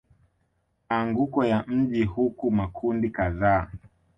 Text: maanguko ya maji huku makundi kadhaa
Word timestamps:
maanguko 0.89 1.45
ya 1.45 1.63
maji 1.67 2.03
huku 2.03 2.51
makundi 2.51 3.09
kadhaa 3.09 3.67